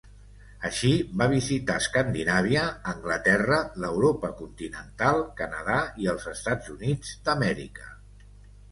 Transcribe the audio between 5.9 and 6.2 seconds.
i